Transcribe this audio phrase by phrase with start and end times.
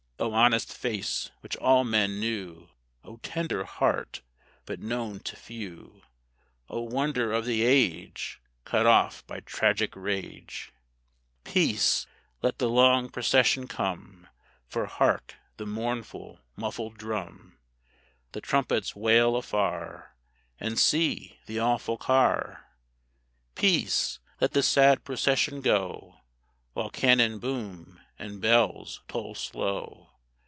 [0.21, 2.69] O honest face, which all men knew!
[3.03, 4.21] O tender heart,
[4.67, 6.03] but known to few!
[6.69, 10.73] O wonder of the age, Cut off by tragic rage!
[11.43, 12.05] Peace!
[12.43, 14.27] Let the long procession come,
[14.67, 17.57] For hark, the mournful, muffled drum,
[18.33, 20.15] The trumpet's wail afar,
[20.59, 22.67] And see, the awful car!
[23.55, 24.19] Peace!
[24.39, 26.19] Let the sad procession go,
[26.73, 30.09] While cannon boom and bells toll slow.